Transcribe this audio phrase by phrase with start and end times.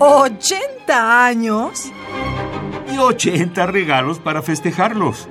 [0.00, 1.92] ¿80 años?
[2.90, 5.28] Y 80 regalos para festejarlos.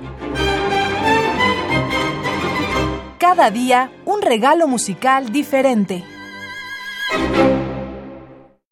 [3.18, 6.04] Cada día un regalo musical diferente.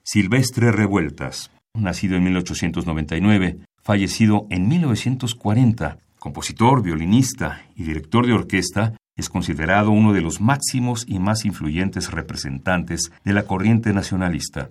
[0.04, 9.28] Silvestre Revueltas, nacido en 1899, fallecido en 1940, compositor, violinista y director de orquesta, es
[9.28, 14.70] considerado uno de los máximos y más influyentes representantes de la corriente nacionalista.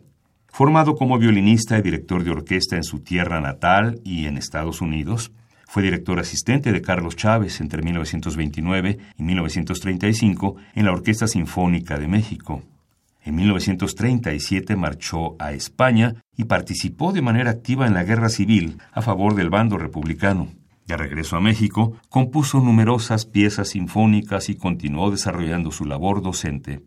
[0.58, 5.32] Formado como violinista y director de orquesta en su tierra natal y en Estados Unidos,
[5.68, 12.08] fue director asistente de Carlos Chávez entre 1929 y 1935 en la Orquesta Sinfónica de
[12.08, 12.64] México.
[13.24, 19.04] En 1937 marchó a España y participó de manera activa en la guerra civil a
[19.04, 20.48] favor del bando republicano.
[20.88, 26.82] De regreso a México, compuso numerosas piezas sinfónicas y continuó desarrollando su labor docente.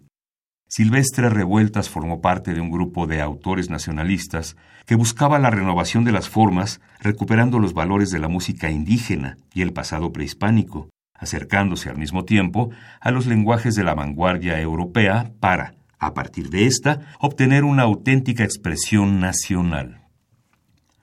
[0.73, 4.57] Silvestre Revueltas formó parte de un grupo de autores nacionalistas
[4.87, 9.63] que buscaba la renovación de las formas, recuperando los valores de la música indígena y
[9.63, 15.75] el pasado prehispánico, acercándose al mismo tiempo a los lenguajes de la vanguardia europea para,
[15.99, 20.03] a partir de esta, obtener una auténtica expresión nacional.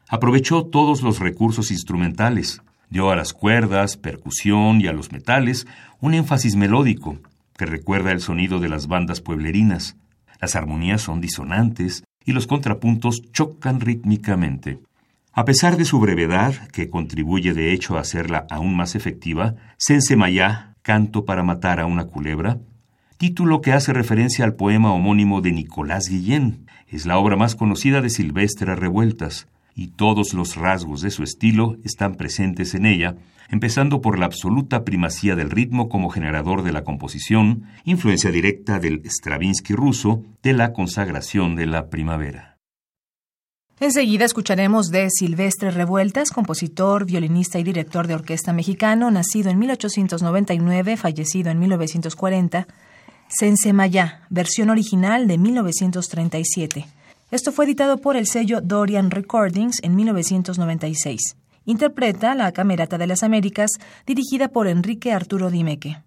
[0.08, 5.68] Aprovechó todos los recursos instrumentales, Dio a las cuerdas, percusión y a los metales
[6.00, 7.20] un énfasis melódico
[7.58, 9.98] que recuerda el sonido de las bandas pueblerinas.
[10.40, 14.80] Las armonías son disonantes y los contrapuntos chocan rítmicamente.
[15.34, 20.76] A pesar de su brevedad, que contribuye de hecho a hacerla aún más efectiva, Sensemayá,
[20.82, 22.60] Canto para matar a una culebra,
[23.18, 28.02] título que hace referencia al poema homónimo de Nicolás Guillén, es la obra más conocida
[28.02, 29.48] de Silvestre Revueltas,
[29.78, 33.16] y todos los rasgos de su estilo están presentes en ella,
[33.48, 39.04] empezando por la absoluta primacía del ritmo como generador de la composición, influencia directa del
[39.06, 42.58] Stravinsky ruso, de la consagración de la primavera.
[43.80, 50.98] Enseguida escucharemos de Silvestre Revueltas, compositor, violinista y director de orquesta mexicano, nacido en 1899,
[50.98, 52.68] fallecido en 1940,
[53.30, 56.88] Sensemayá, versión original de 1937.
[57.30, 61.36] Esto fue editado por el sello Dorian Recordings en 1996.
[61.66, 63.72] Interpreta la Camerata de las Américas,
[64.06, 65.98] dirigida por Enrique Arturo Dimeque.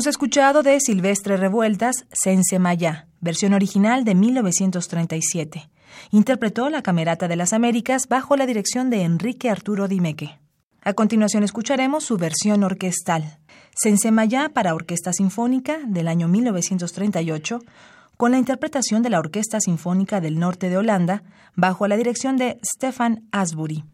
[0.00, 5.68] Hemos escuchado de Silvestre Revueltas Sense Maya, versión original de 1937.
[6.10, 10.40] Interpretó la Camerata de las Américas bajo la dirección de Enrique Arturo Dimeque.
[10.80, 13.40] A continuación escucharemos su versión orquestal,
[13.74, 17.58] Sense Maya para Orquesta Sinfónica del año 1938,
[18.16, 21.24] con la interpretación de la Orquesta Sinfónica del Norte de Holanda
[21.56, 23.84] bajo la dirección de Stefan Asbury.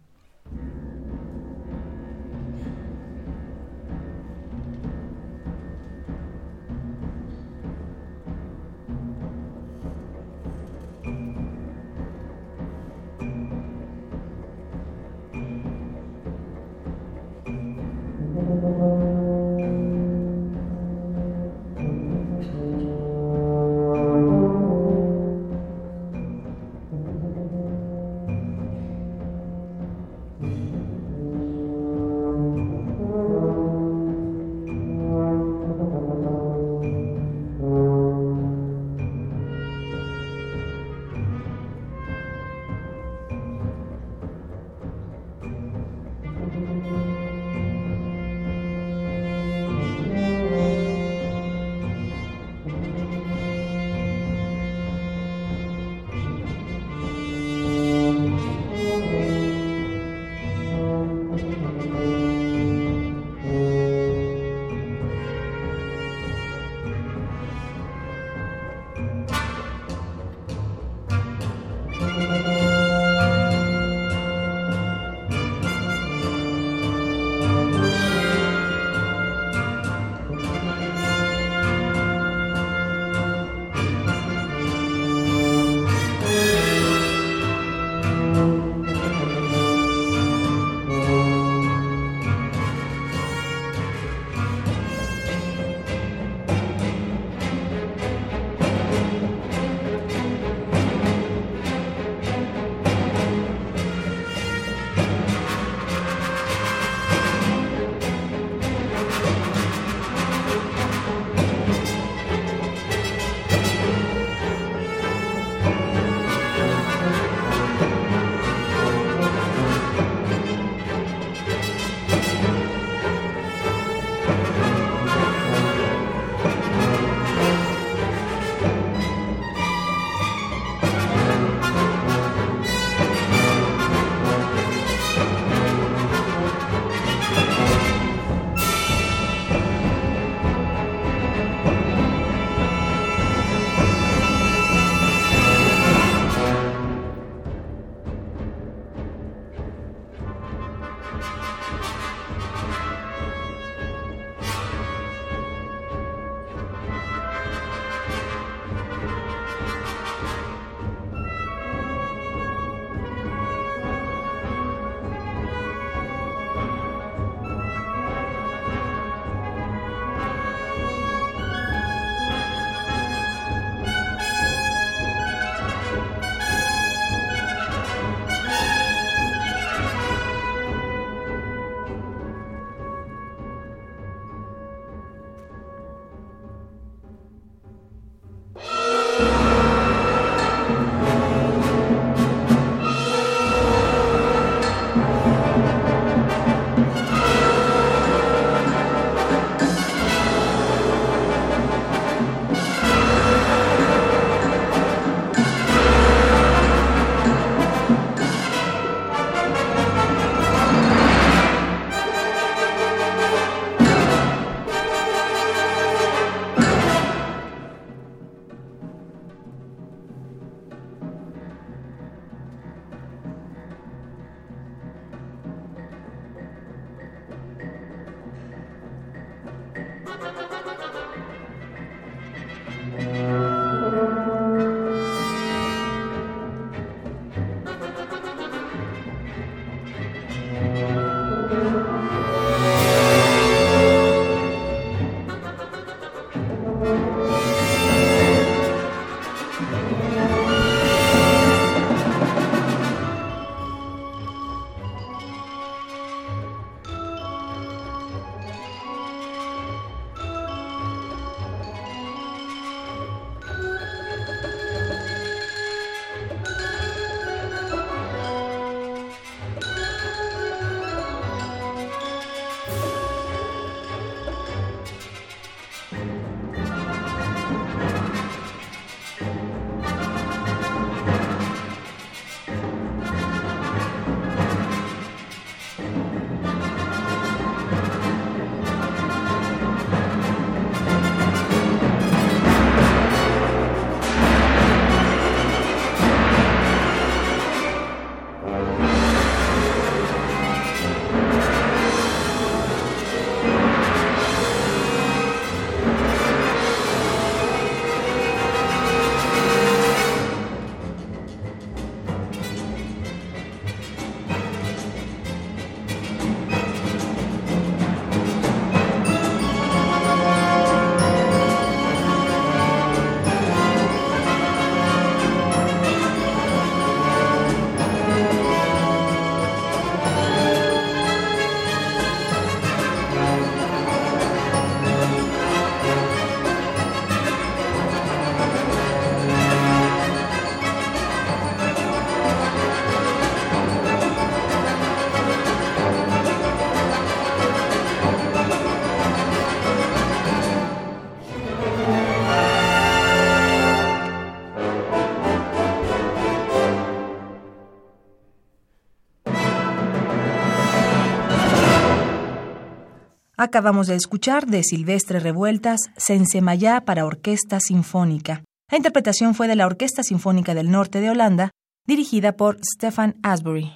[363.47, 368.43] Acabamos de escuchar de Silvestre Revueltas Sensemayá para Orquesta Sinfónica.
[368.73, 371.53] La interpretación fue de la Orquesta Sinfónica del Norte de Holanda,
[371.87, 373.73] dirigida por Stefan Asbury.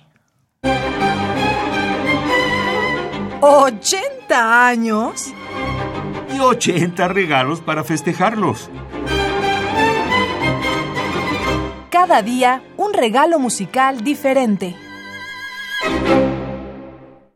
[3.41, 5.33] ¿80 años?
[6.35, 8.69] Y 80 regalos para festejarlos.
[11.91, 14.75] Cada día un regalo musical diferente.